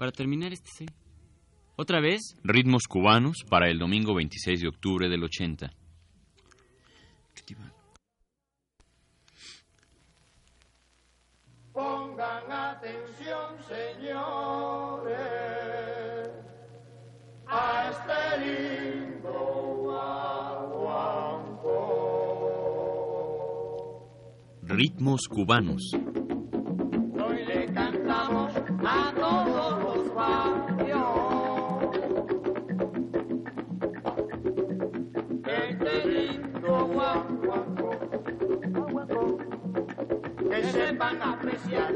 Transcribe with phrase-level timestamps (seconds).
[0.00, 0.86] para terminar este C.
[1.76, 2.34] ¿Otra vez?
[2.42, 5.70] Ritmos cubanos para el domingo 26 de octubre del 80.
[11.74, 15.10] Pongan atención, señores,
[17.46, 19.32] a este lindo
[19.82, 21.10] guaguancó.
[24.62, 25.92] Ritmos cubanos.
[25.92, 29.89] Hoy le cantamos a todos
[30.20, 31.96] barrios.
[35.46, 37.90] Este lindo guaguancó.
[40.50, 41.94] Que sepan apreciar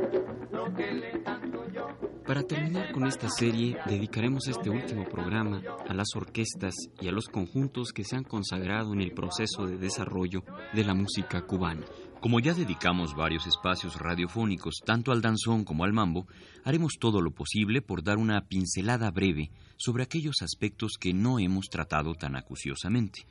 [0.50, 2.13] lo que le canto yo.
[2.27, 7.28] Para terminar con esta serie, dedicaremos este último programa a las orquestas y a los
[7.28, 10.42] conjuntos que se han consagrado en el proceso de desarrollo
[10.73, 11.84] de la música cubana.
[12.20, 16.27] Como ya dedicamos varios espacios radiofónicos tanto al danzón como al mambo,
[16.64, 21.66] haremos todo lo posible por dar una pincelada breve sobre aquellos aspectos que no hemos
[21.66, 23.27] tratado tan acuciosamente.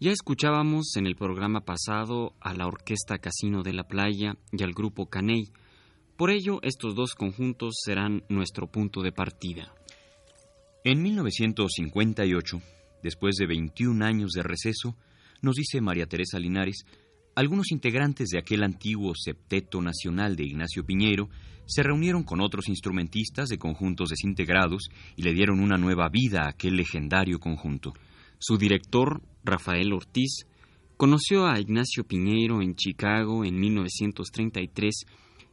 [0.00, 4.72] Ya escuchábamos en el programa pasado a la Orquesta Casino de la Playa y al
[4.72, 5.52] grupo Caney.
[6.16, 9.72] Por ello, estos dos conjuntos serán nuestro punto de partida.
[10.84, 12.60] En 1958,
[13.02, 14.96] después de 21 años de receso,
[15.40, 16.84] nos dice María Teresa Linares,
[17.34, 21.30] algunos integrantes de aquel antiguo septeto nacional de Ignacio Piñero
[21.64, 26.50] se reunieron con otros instrumentistas de conjuntos desintegrados y le dieron una nueva vida a
[26.50, 27.94] aquel legendario conjunto.
[28.38, 30.46] Su director, Rafael Ortiz,
[30.96, 35.06] conoció a Ignacio Piñeiro en Chicago en 1933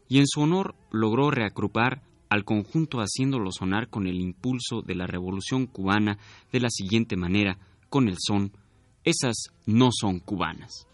[0.09, 5.07] y en su honor logró reagrupar al conjunto haciéndolo sonar con el impulso de la
[5.07, 6.17] revolución cubana
[6.52, 7.57] de la siguiente manera,
[7.89, 8.52] con el son,
[9.03, 10.87] esas no son cubanas.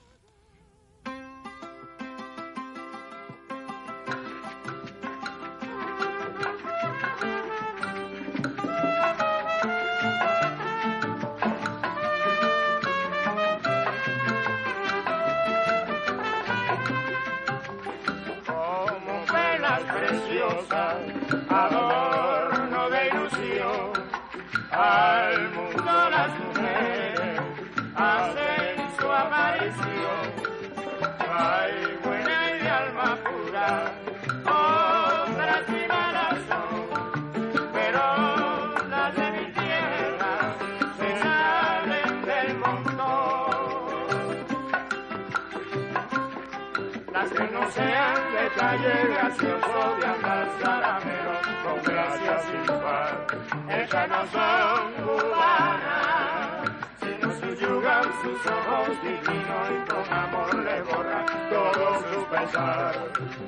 [48.55, 51.33] Sean detalle gracioso de andar zaramero
[51.63, 53.27] con gracia sin par.
[53.69, 62.03] Ellas no son cubanas, sino subyugan sus ojos divinos y con amor le borran todo
[62.11, 62.95] su pesar.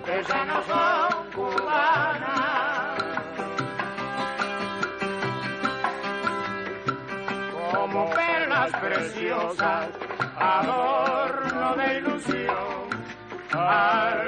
[0.08, 2.58] Ellas no son cubanas.
[7.74, 9.90] como perlas preciosas,
[10.38, 12.88] adorno de ilusión.
[13.52, 14.27] Al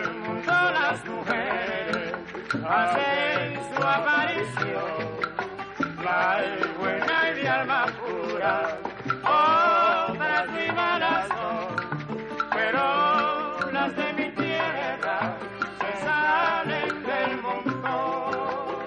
[2.69, 5.09] hacen su aparición.
[6.03, 8.78] La hay buena y de alma pura,
[9.24, 12.18] otras y malas son,
[12.52, 15.35] pero las de mi tierra
[15.81, 18.80] se salen del montón.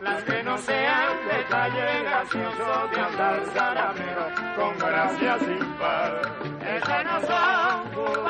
[0.00, 4.26] Las que no sean detalle gracioso de andar zaramero
[4.56, 6.22] con gracia sin par.
[6.62, 8.29] Esas no son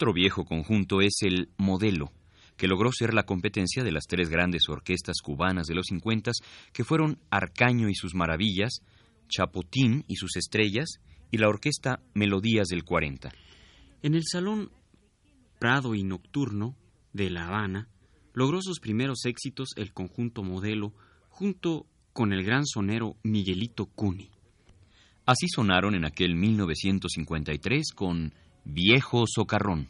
[0.00, 2.10] Otro viejo conjunto es el Modelo,
[2.56, 6.30] que logró ser la competencia de las tres grandes orquestas cubanas de los 50
[6.72, 8.80] que fueron Arcaño y sus maravillas,
[9.28, 11.00] Chapotín y sus estrellas
[11.30, 13.30] y la orquesta Melodías del 40.
[14.00, 14.70] En el Salón
[15.58, 16.74] Prado y Nocturno
[17.12, 17.86] de La Habana
[18.32, 20.94] logró sus primeros éxitos el conjunto modelo
[21.28, 24.30] junto con el gran sonero Miguelito Cuni.
[25.26, 28.32] Así sonaron en aquel 1953 con
[28.64, 29.88] Viejo Socarrón.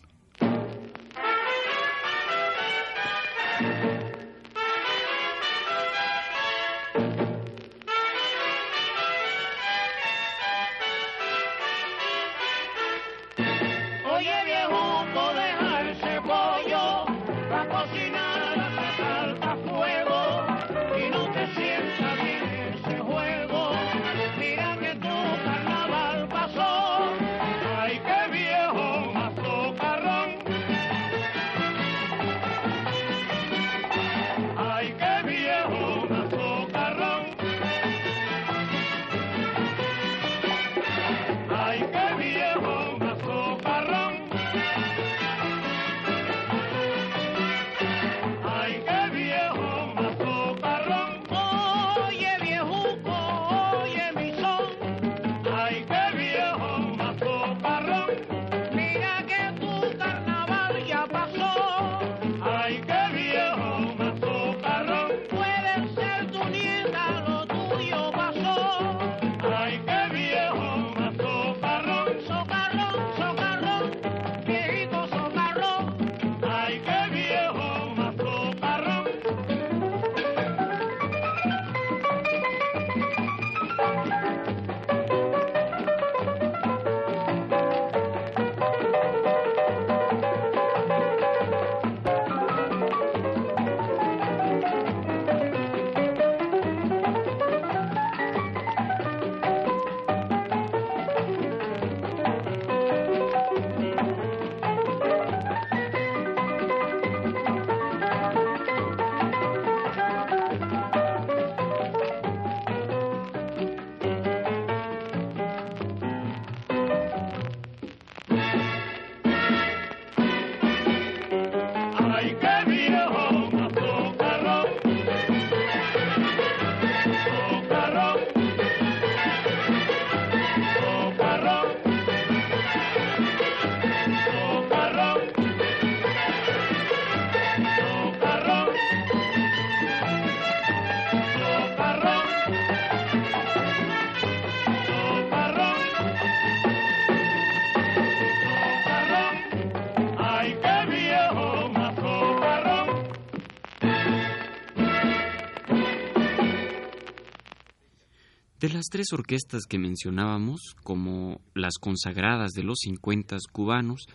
[158.91, 164.07] Tres orquestas que mencionábamos, como las consagradas de los 50 cubanos,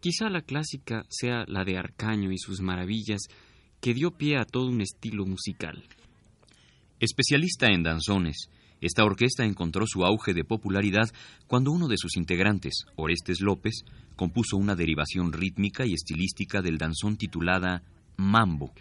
[0.00, 3.22] quizá la clásica sea la de Arcaño y sus maravillas,
[3.80, 5.84] que dio pie a todo un estilo musical.
[7.00, 11.08] Especialista en danzones, esta orquesta encontró su auge de popularidad
[11.46, 13.84] cuando uno de sus integrantes, Orestes López,
[14.16, 17.82] compuso una derivación rítmica y estilística del danzón titulada
[18.16, 18.72] Mambo.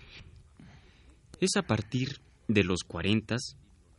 [1.39, 3.55] Es a partir de los cuarentas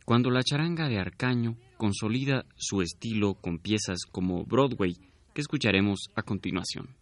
[0.09, 4.95] cuando la charanga de Arcaño consolida su estilo con piezas como Broadway,
[5.35, 6.95] que escucharemos a continuación.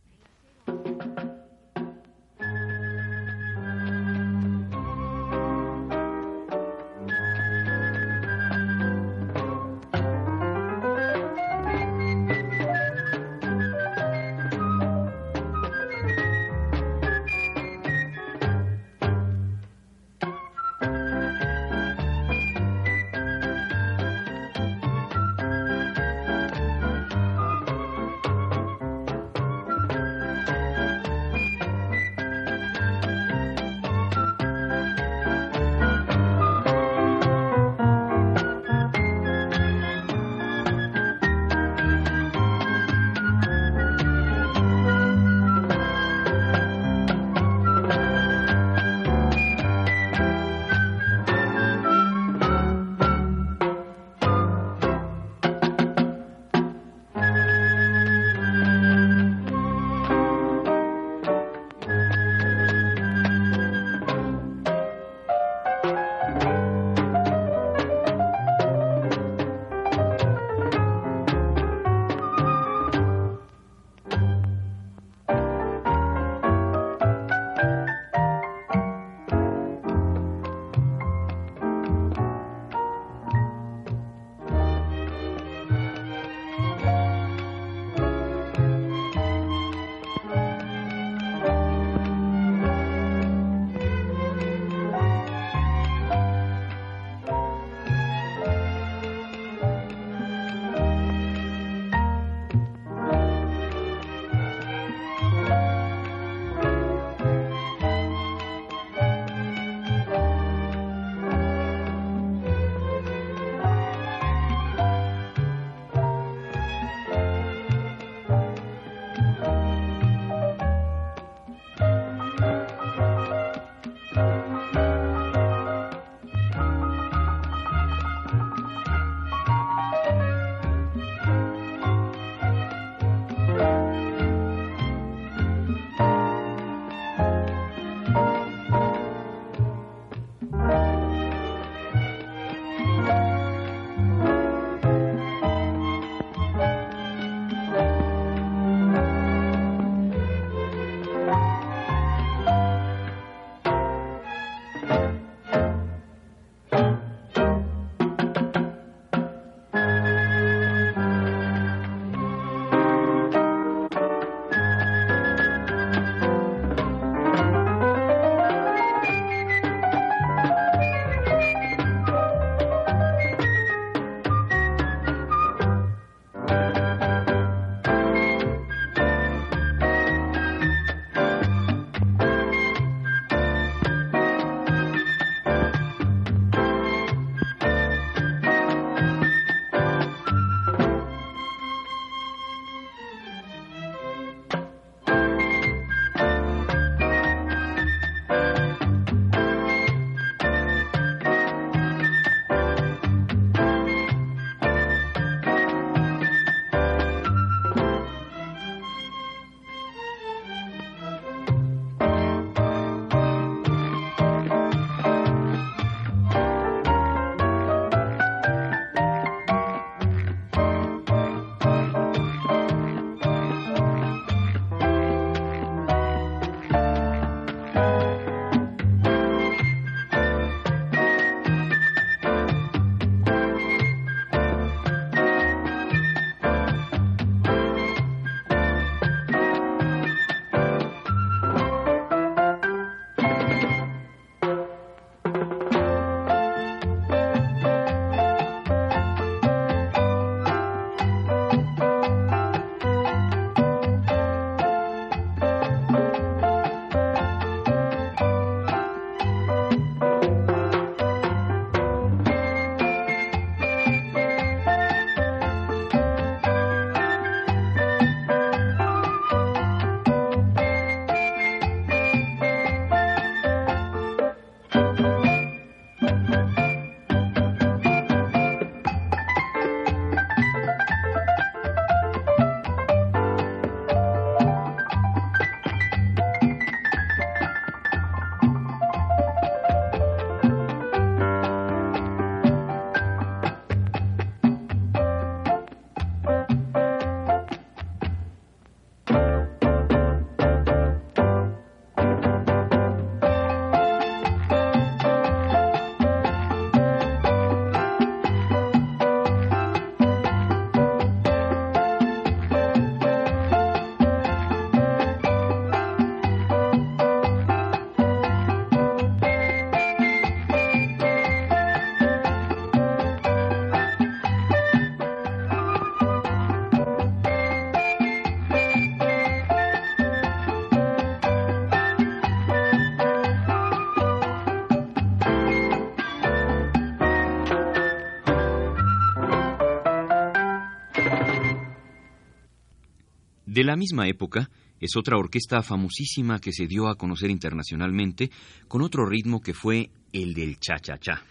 [343.57, 348.29] De la misma época es otra orquesta famosísima que se dio a conocer internacionalmente
[348.67, 351.23] con otro ritmo que fue el del cha-cha-cha.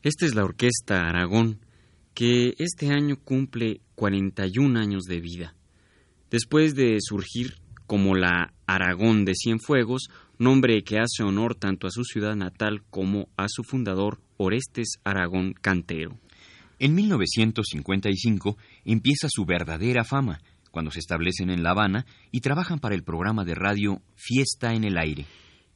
[0.00, 1.58] Esta es la Orquesta Aragón,
[2.14, 5.56] que este año cumple 41 años de vida.
[6.30, 7.56] Después de surgir
[7.88, 10.06] como la Aragón de Cienfuegos,
[10.38, 15.52] nombre que hace honor tanto a su ciudad natal como a su fundador Orestes Aragón
[15.60, 16.16] Cantero.
[16.78, 20.40] En 1955 empieza su verdadera fama,
[20.72, 24.82] cuando se establecen en La Habana y trabajan para el programa de radio Fiesta en
[24.82, 25.26] el Aire.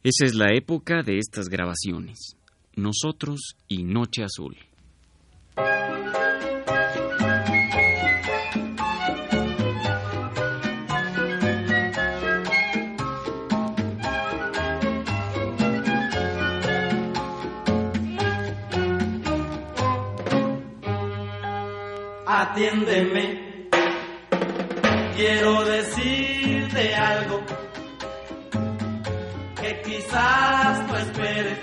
[0.02, 2.36] Esa es la época de estas grabaciones.
[2.74, 4.56] Nosotros y Noche Azul.
[22.26, 23.45] Atiéndeme,
[25.16, 27.40] quiero decirte algo
[29.60, 31.58] que quizás no esperes,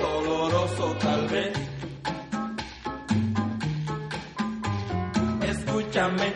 [0.00, 1.52] doloroso tal vez.
[5.52, 6.32] Escúchame,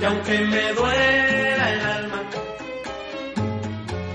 [0.00, 2.22] que aunque me duela el alma,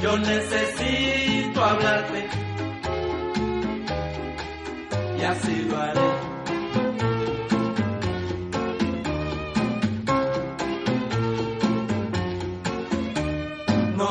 [0.01, 2.27] yo necesito hablarte
[5.19, 6.10] y así lo haré.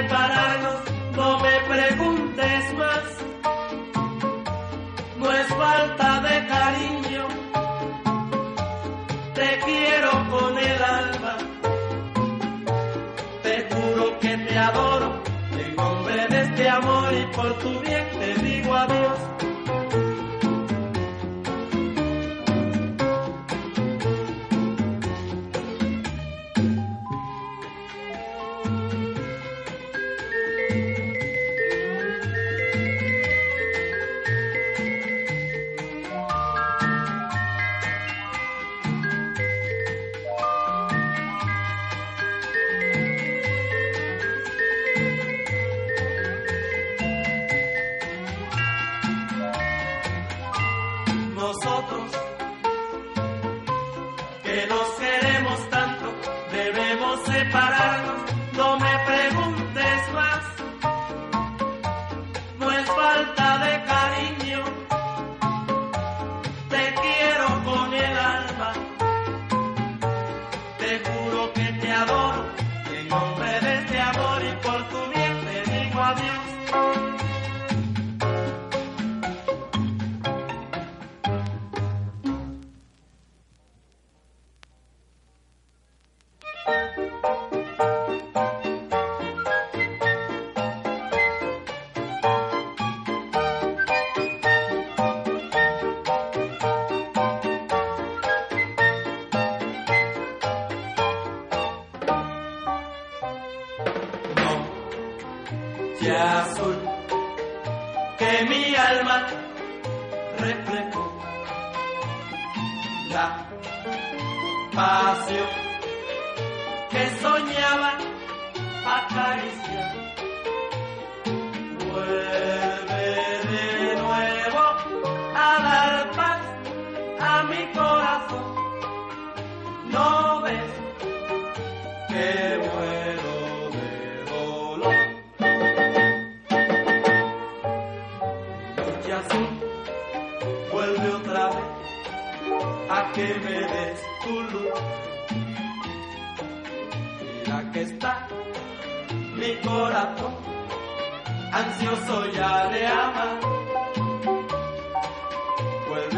[0.00, 0.80] separarnos,
[1.16, 3.04] no me preguntes más.
[5.18, 7.24] No es falta de cariño,
[9.34, 11.36] te quiero con el alma.
[13.42, 15.22] Te juro que te adoro,
[15.58, 17.79] en nombre de este amor y por tu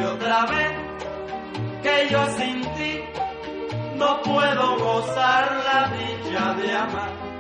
[0.03, 0.73] Vuelve otra vez,
[1.83, 3.01] que yo sin ti
[3.97, 7.32] no puedo gozar la dicha de amar.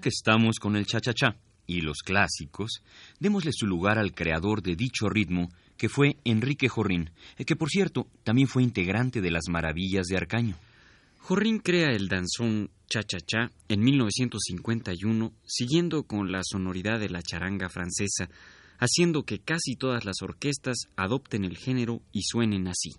[0.00, 1.36] que estamos con el cha-cha-cha
[1.66, 2.82] y los clásicos,
[3.20, 7.68] démosle su lugar al creador de dicho ritmo, que fue Enrique Jorrín, eh, que por
[7.68, 10.56] cierto también fue integrante de las maravillas de Arcaño.
[11.18, 18.28] Jorrín crea el danzón cha-cha-cha en 1951, siguiendo con la sonoridad de la charanga francesa,
[18.78, 22.90] haciendo que casi todas las orquestas adopten el género y suenen así.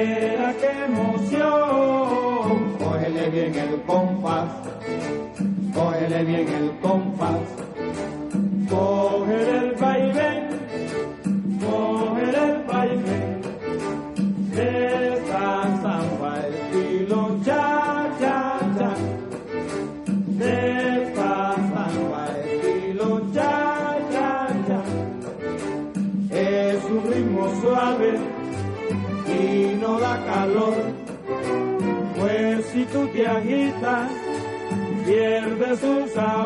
[0.00, 1.50] Qué emoción.
[2.78, 4.50] Cógele bien el compás,
[5.74, 7.09] cógele bien el compás.
[35.80, 36.39] Sousa.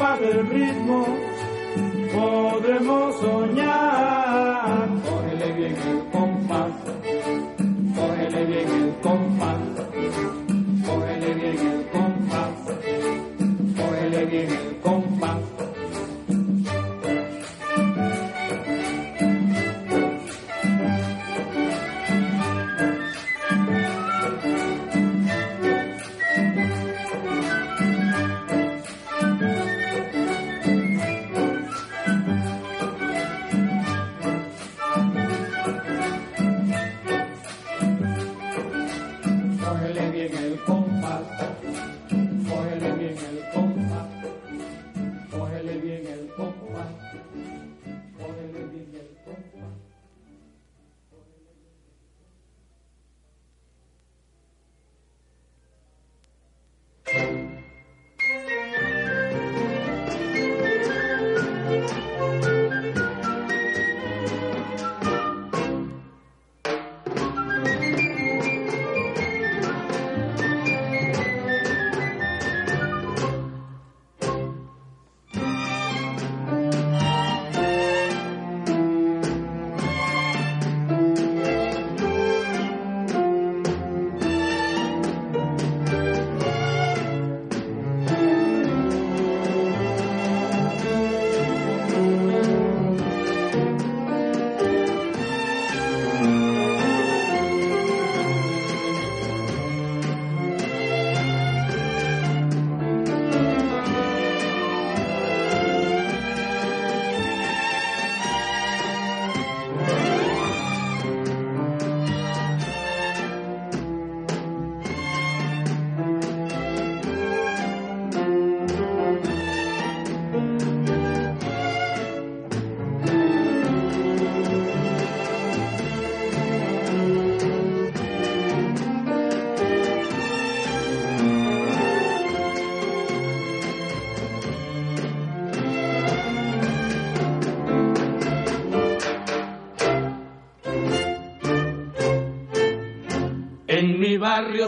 [0.00, 1.06] del ritmo
[2.10, 3.89] podremos soñar.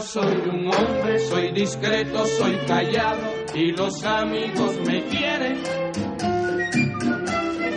[0.03, 5.63] Soy un hombre, soy discreto, soy callado y los amigos me quieren.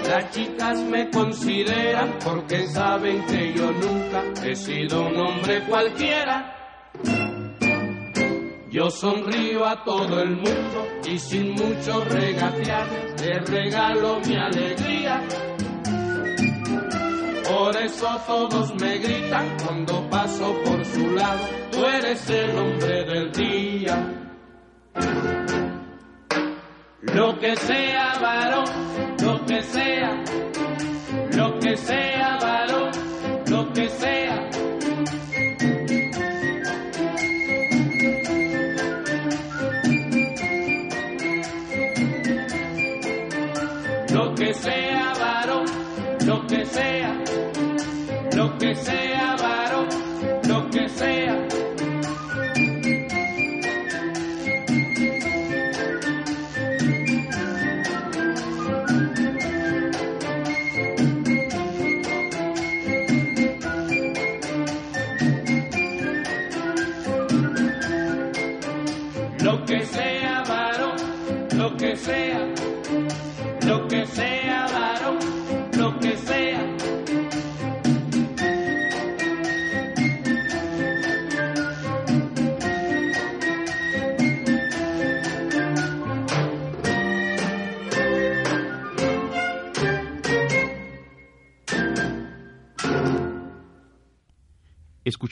[0.09, 6.53] Las chicas me consideran porque saben que yo nunca he sido un hombre cualquiera.
[8.71, 12.87] Yo sonrío a todo el mundo y sin mucho regatear
[13.21, 15.23] le regalo mi alegría.
[17.77, 23.33] Por eso todos me gritan cuando paso por su lado, tú eres el hombre del
[23.33, 24.15] día.
[27.03, 28.65] Lo que sea varón,
[29.23, 30.25] lo que sea,
[31.33, 32.16] lo que sea
[48.85, 49.16] lo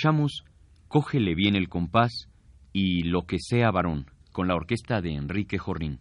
[0.04, 0.44] Escuchamos
[0.86, 2.28] Cógele bien el compás
[2.74, 5.98] y Lo que sea varón, con la orquesta de Enrique Jorrín.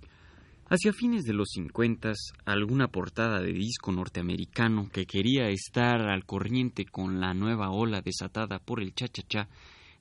[0.68, 2.12] Hacia fines de los 50,
[2.44, 8.60] alguna portada de disco norteamericano que quería estar al corriente con la nueva ola desatada
[8.60, 9.48] por el cha-cha-cha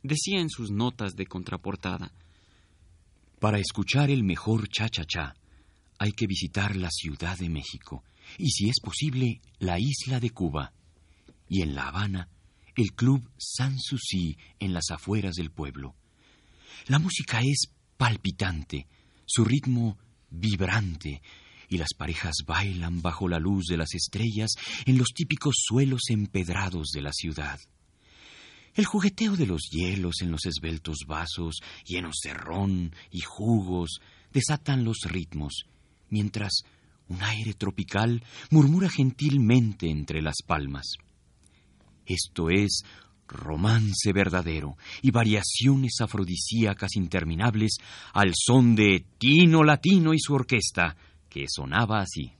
[0.03, 2.11] decía en sus notas de contraportada:
[3.38, 5.37] Para escuchar el mejor cha-cha-cha,
[6.01, 8.03] hay que visitar la Ciudad de México
[8.37, 10.73] y, si es posible, la isla de Cuba.
[11.49, 12.29] Y en La Habana,
[12.77, 15.95] el club Sanssouci en las afueras del pueblo.
[16.87, 18.87] La música es palpitante,
[19.27, 19.99] su ritmo
[20.31, 21.23] vibrante,
[21.69, 24.51] y las parejas bailan bajo la luz de las estrellas
[24.85, 27.59] en los típicos suelos empedrados de la ciudad.
[28.75, 34.01] El jugueteo de los hielos en los esbeltos vasos llenos de ron y jugos
[34.33, 35.65] desatan los ritmos,
[36.09, 36.63] mientras
[37.09, 40.97] un aire tropical murmura gentilmente entre las palmas.
[42.12, 42.83] Esto es
[43.29, 47.79] romance verdadero y variaciones afrodisíacas interminables
[48.12, 50.96] al son de Tino Latino y su orquesta,
[51.31, 52.33] que sonaba así.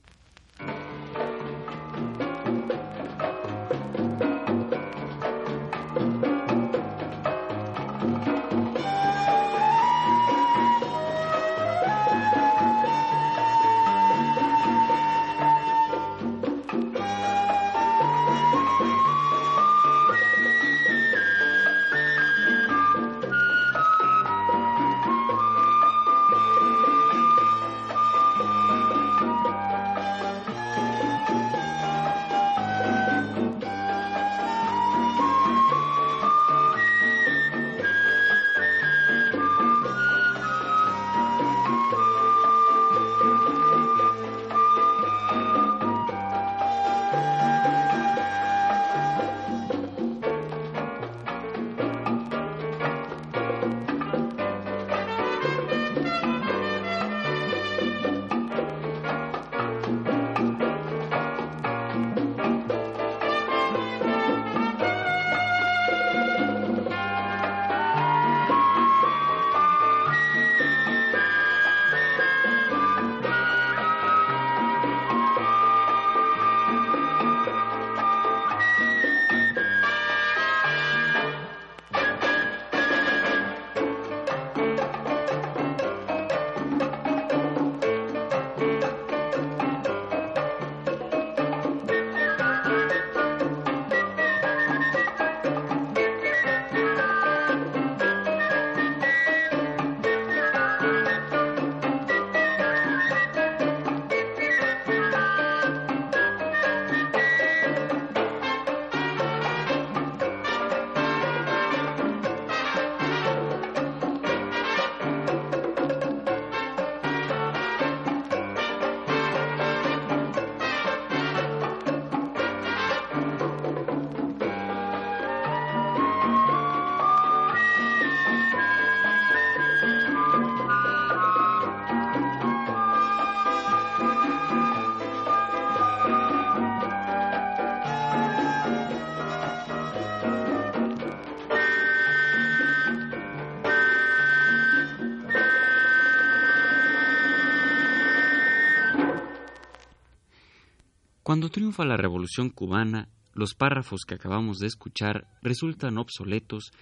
[151.33, 156.73] Cuando triunfa la Revolución cubana, los párrafos que acabamos de escuchar resultan obsoletos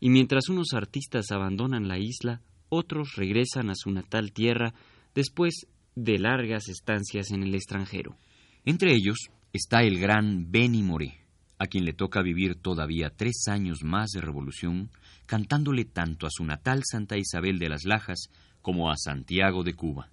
[0.00, 4.74] y mientras unos artistas abandonan la isla, otros regresan a su natal tierra
[5.14, 8.16] después de largas estancias en el extranjero.
[8.64, 11.24] Entre ellos está el gran Benny Moré,
[11.60, 14.90] a quien le toca vivir todavía tres años más de revolución,
[15.26, 18.28] cantándole tanto a su natal Santa Isabel de las Lajas
[18.60, 20.10] como a Santiago de Cuba.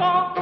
[0.00, 0.34] 啊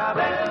[0.00, 0.49] de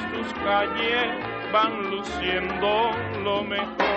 [0.00, 1.08] sus calles
[1.52, 2.90] van luciendo
[3.24, 3.87] lo mejor.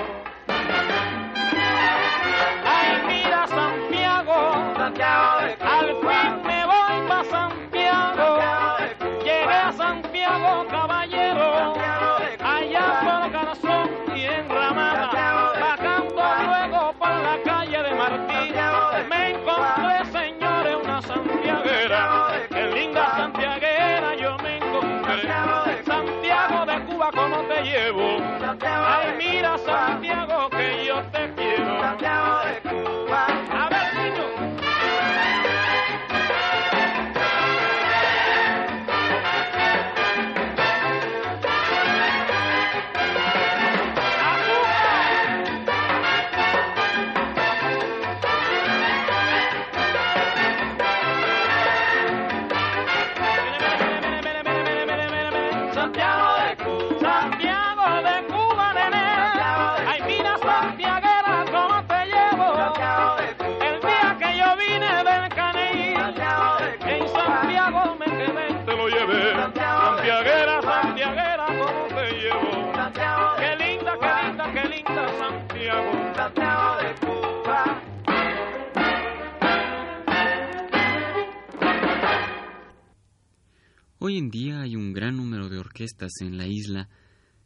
[29.72, 30.21] De mira
[84.12, 86.90] Hoy en día hay un gran número de orquestas en la isla,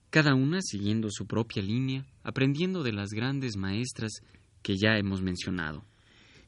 [0.09, 4.23] cada una siguiendo su propia línea, aprendiendo de las grandes maestras
[4.63, 5.85] que ya hemos mencionado.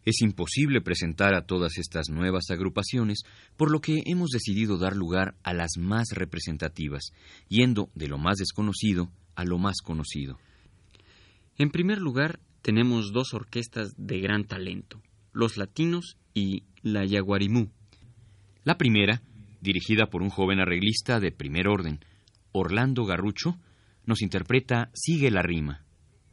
[0.05, 3.19] Es imposible presentar a todas estas nuevas agrupaciones,
[3.57, 7.11] por lo que hemos decidido dar lugar a las más representativas,
[7.47, 10.39] yendo de lo más desconocido a lo más conocido.
[11.59, 14.99] En primer lugar, tenemos dos orquestas de gran talento,
[15.31, 17.69] Los Latinos y La Yaguarimú.
[18.63, 19.21] La primera,
[19.67, 21.99] dirigida por un joven arreglista de primer orden,
[22.53, 23.59] Orlando Garrucho,
[24.05, 25.83] nos interpreta Sigue la rima.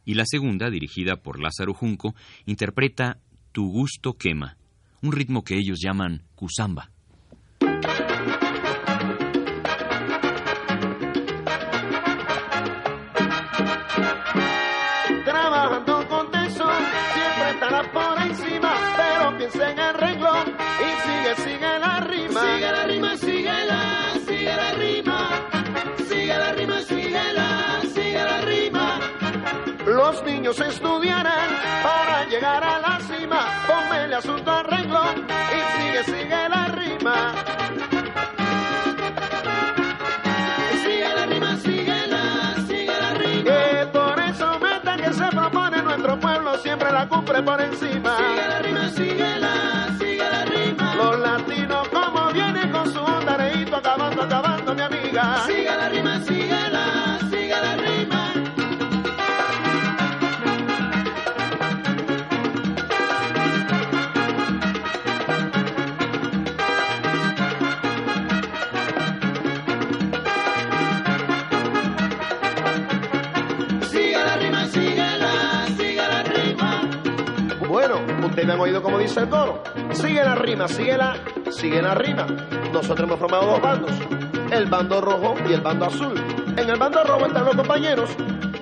[0.04, 2.14] Y la segunda, dirigida por Lázaro Junco,
[2.46, 3.18] interpreta
[3.50, 4.56] Tu gusto quema,
[5.02, 6.93] un ritmo que ellos llaman cusamba.
[30.44, 31.48] Niños estudiarán
[31.82, 33.46] para llegar a la cima.
[33.66, 37.34] Ponme el asunto al renglón y sigue, sigue la rima.
[40.82, 43.44] Sigue la rima, sigue la, sigue la rima.
[43.44, 48.16] Que por eso meta que se propone nuestro pueblo siempre la cumple por encima.
[48.18, 50.94] Sigue la rima, sigue la, sigue la rima.
[50.94, 55.42] Los latinos como vienen con su onda reíto acabando, acabando mi amiga.
[55.46, 56.03] Sigue la rima,
[78.34, 79.62] Ustedes han oído como dice el coro.
[79.92, 81.14] Sigue la rima, sigue la,
[81.52, 82.26] sigue la rima.
[82.72, 83.92] Nosotros hemos formado dos bandos,
[84.50, 86.20] el bando rojo y el bando azul.
[86.56, 88.10] En el bando rojo están los compañeros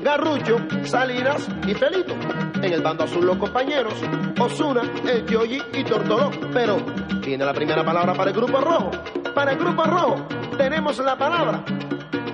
[0.02, 2.12] Garrucho, Salinas y Felito.
[2.56, 3.94] En el bando azul los compañeros
[4.38, 6.30] Osuna, El Yoyi y Tortoló.
[6.52, 6.76] Pero
[7.24, 8.90] viene la primera palabra para el grupo rojo.
[9.34, 10.26] Para el grupo rojo
[10.58, 11.64] tenemos la palabra.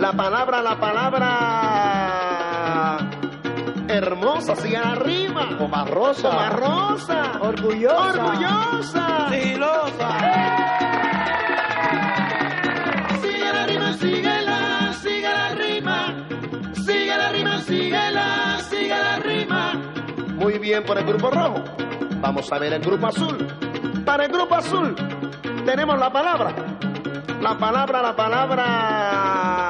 [0.00, 1.87] La palabra, la palabra
[3.88, 5.56] hermosa, sigue la rima.
[5.58, 6.28] Como rosa.
[6.30, 7.32] Como rosa.
[7.40, 8.24] Orgullosa.
[8.24, 9.28] Orgullosa.
[9.30, 10.08] Sigilosa.
[13.20, 16.26] Sigue la rima, sigue la, sigue la rima.
[16.74, 19.72] Sigue la rima, sigue la rima.
[20.34, 21.64] Muy bien por el grupo rojo.
[22.20, 23.36] Vamos a ver el grupo azul.
[24.04, 24.94] Para el grupo azul
[25.64, 26.54] tenemos la palabra.
[27.40, 29.67] La palabra, la palabra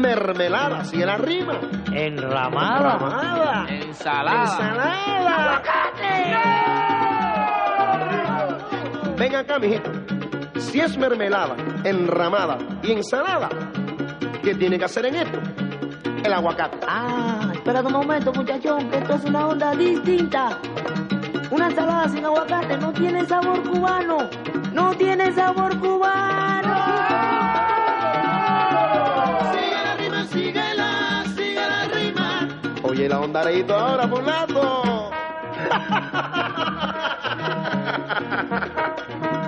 [0.00, 1.60] mermelada, si era rima.
[1.92, 2.76] Enramada.
[2.76, 3.66] Enramada.
[3.68, 4.42] Ensalada.
[4.42, 5.44] Ensalada.
[5.44, 6.10] ¡Aguacate!
[9.18, 9.90] Ven acá, mijito.
[10.58, 13.48] Si es mermelada, enramada y ensalada,
[14.42, 15.38] ¿qué tiene que hacer en esto?
[16.24, 16.78] El aguacate.
[16.86, 20.58] Ah, espera un momento, muchachón, que esto es una onda distinta.
[21.50, 24.18] Una ensalada sin aguacate no tiene sabor cubano.
[24.72, 26.39] No tiene sabor cubano.
[33.30, 35.10] mandareíto ahora, punazo.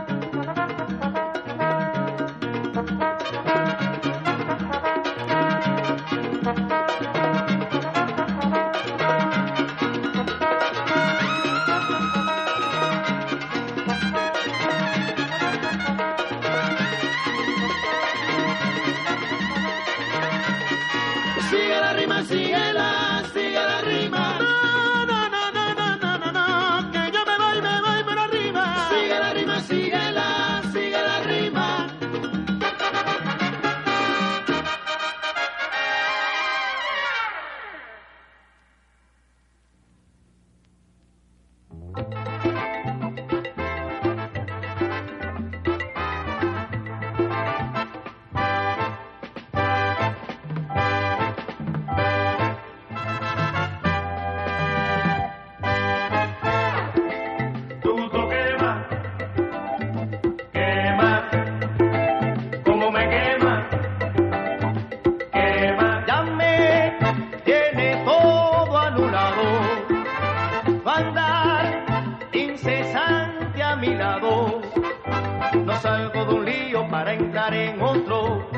[77.03, 78.49] para entrar en otro.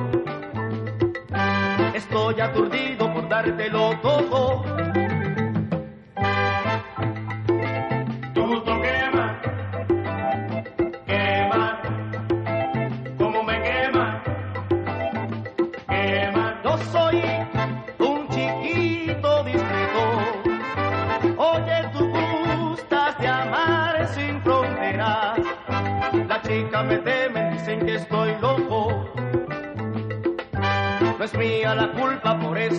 [1.95, 4.63] Estoy aturdido por dártelo todo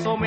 [0.06, 0.18] eso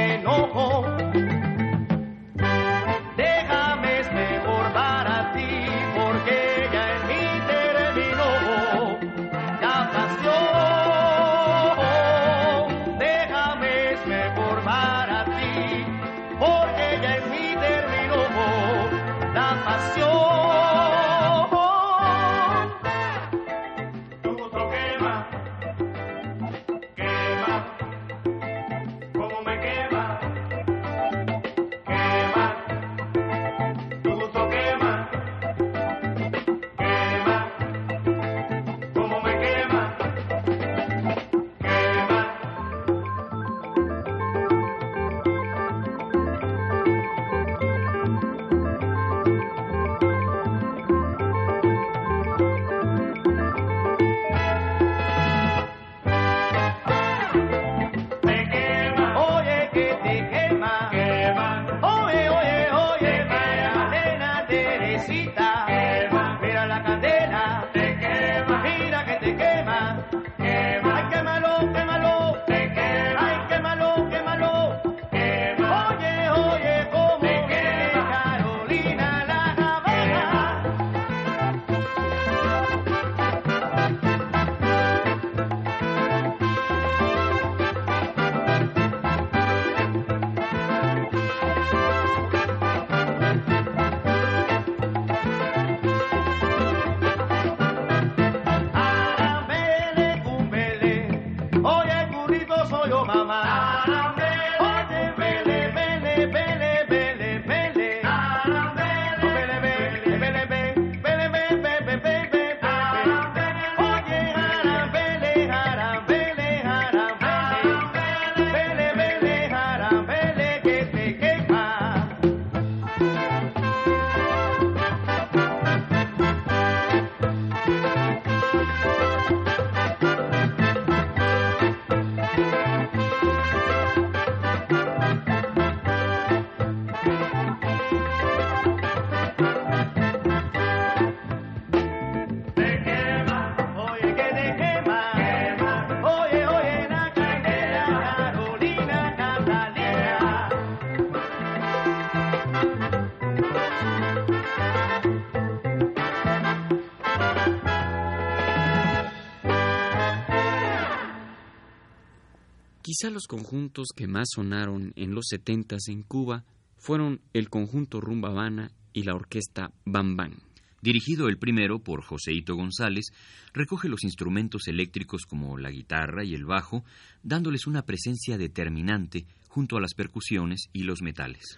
[162.99, 166.45] Quizá los conjuntos que más sonaron en los setentas en Cuba
[166.77, 170.35] fueron el conjunto Rumba Habana y la orquesta Bam Bam.
[170.83, 173.13] Dirigido el primero por Joseito González,
[173.53, 176.85] recoge los instrumentos eléctricos como la guitarra y el bajo,
[177.23, 181.57] dándoles una presencia determinante junto a las percusiones y los metales.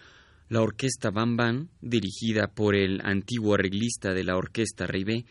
[0.51, 5.25] La orquesta Bam Bam, dirigida por el antiguo arreglista de la orquesta Ribé,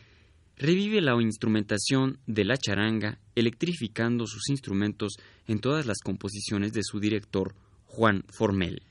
[0.60, 7.00] revive la instrumentación de la charanga, electrificando sus instrumentos en todas las composiciones de su
[7.00, 7.54] director,
[7.86, 8.82] Juan Formel.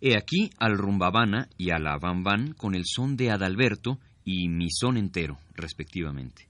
[0.00, 4.70] He aquí al rumbabana y a la bamban con el son de Adalberto y mi
[4.70, 6.48] son entero, respectivamente.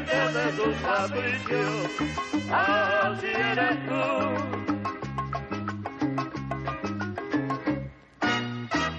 [0.00, 1.90] De tus caprichos.
[2.50, 4.04] Así eres tú.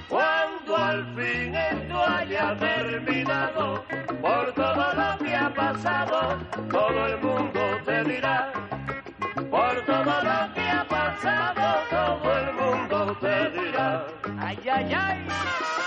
[0.07, 3.83] Cuando al fin esto haya terminado,
[4.21, 6.37] por todo lo que ha pasado,
[6.69, 8.53] todo el mundo te dirá.
[9.49, 14.05] Por todo lo que ha pasado, todo el mundo te dirá.
[14.39, 15.82] Ay, ay, ay.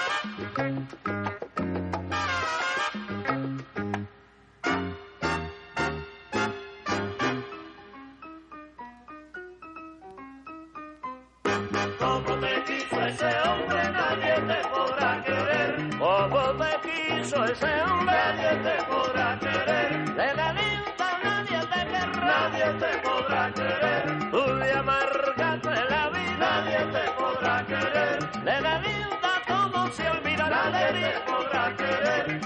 [17.51, 20.15] Ese hombre, nadie te podrá querer.
[20.15, 24.31] De la linda nadie te querrá, nadie te podrá querer.
[24.31, 28.43] Tú de amargarte la vida, nadie te podrá querer.
[28.43, 32.41] De la linda todo se olvidará, nadie te podrá querer.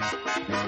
[0.00, 0.67] Thank you.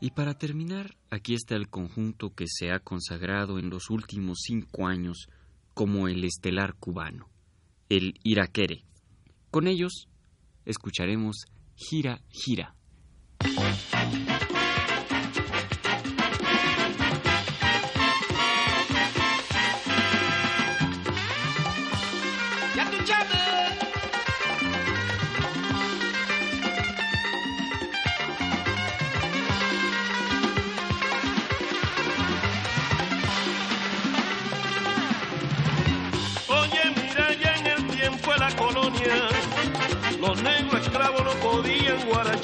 [0.00, 4.86] Y para terminar, aquí está el conjunto que se ha consagrado en los últimos cinco
[4.86, 5.28] años
[5.74, 7.28] como el estelar cubano,
[7.88, 8.84] el Iraquere.
[9.50, 10.08] Con ellos
[10.64, 12.74] escucharemos Gira Gira.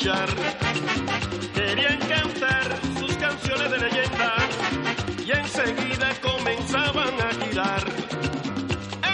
[0.05, 0.29] escuchar.
[1.55, 4.35] Querían cantar sus canciones de leyenda
[5.25, 7.85] y enseguida comenzaban a girar.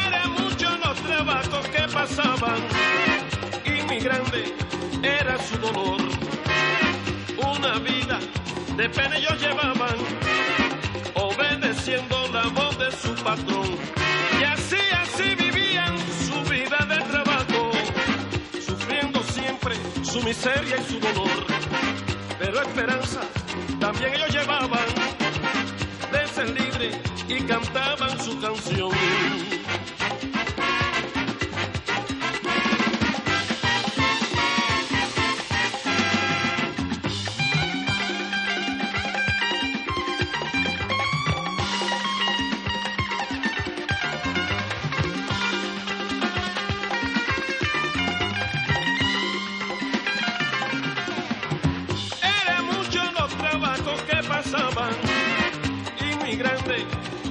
[0.06, 2.60] Eran muchos los trabajos que pasaban
[3.64, 4.54] y mi grande
[5.02, 6.00] era su dolor.
[7.38, 8.18] Una vida
[8.76, 9.96] de pena ellos llevaban,
[11.14, 13.76] obedeciendo la voz de su patrón.
[14.40, 15.49] Y así, así
[20.10, 21.46] su miseria y su dolor.
[22.38, 23.20] Pero esperanza
[23.78, 24.88] también ellos llevaban
[26.10, 26.90] de ser libre
[27.28, 28.90] y cantaban su canción.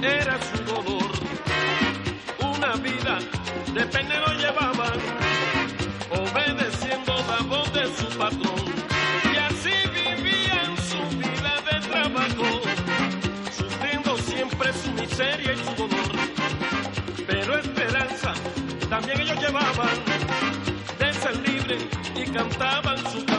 [0.04, 1.10] Era su dolor.
[2.38, 3.18] Una vida
[3.74, 4.98] de pene lo llevaban,
[6.10, 8.64] obedeciendo la voz de su patrón.
[9.32, 12.60] Y así vivían su vida de trabajo,
[13.56, 16.12] sufriendo siempre su miseria y su dolor.
[17.26, 18.32] Pero esperanza
[18.88, 19.96] también ellos llevaban
[20.98, 21.84] de ser libres
[22.16, 23.29] y cantaban su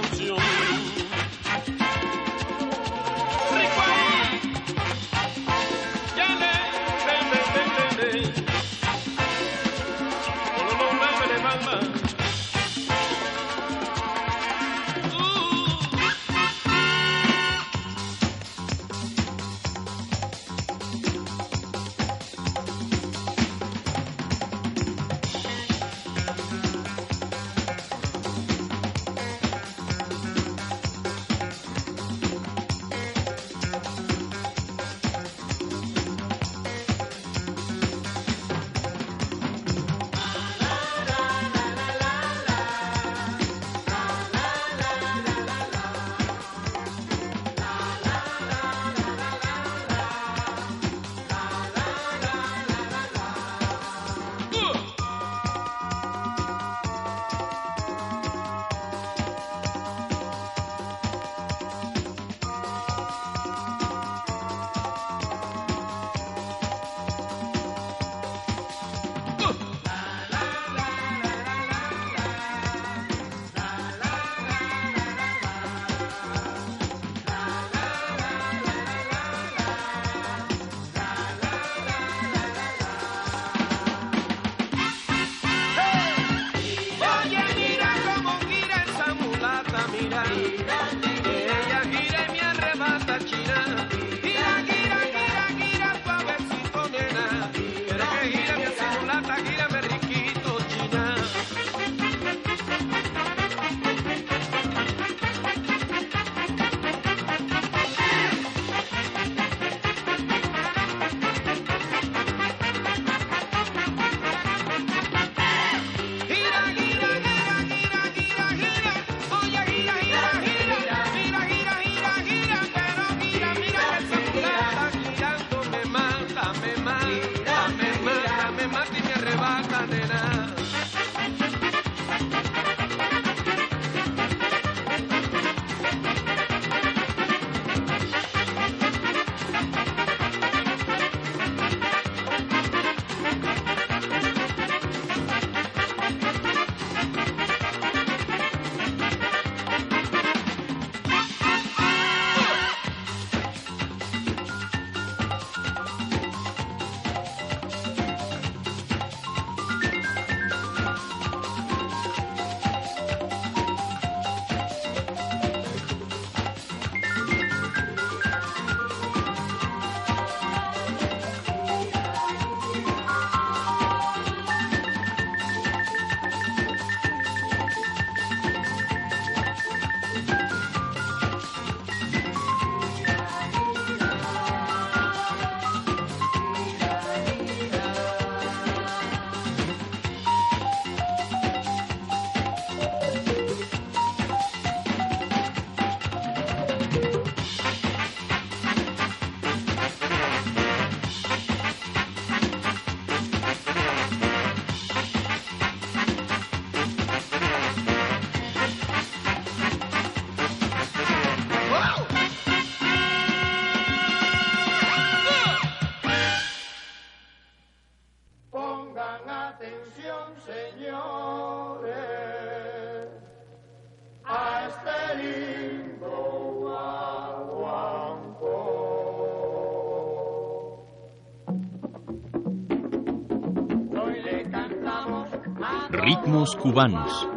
[236.49, 237.27] Cubanos.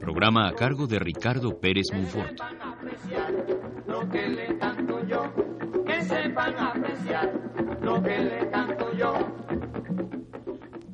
[0.00, 2.38] Programa a cargo de Ricardo Pérez Monfort.
[2.38, 3.32] sepan apreciar
[3.86, 7.32] lo que le canto yo, que sepan apreciar
[7.82, 9.12] lo que le canto yo.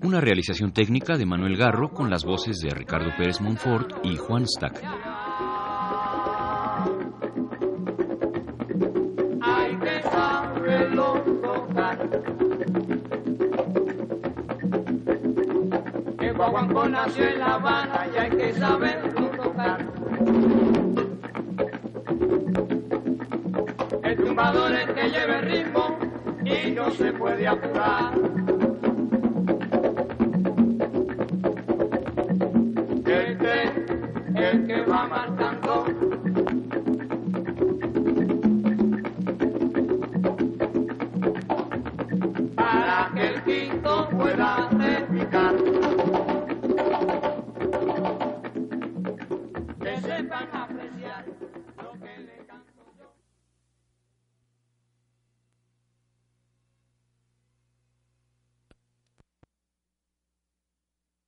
[0.03, 4.45] Una realización técnica de Manuel Garro con las voces de Ricardo Pérez Monfort y Juan
[4.49, 5.10] Stack.
[17.07, 19.87] Nació en La Habana y hay que saberlo tocar.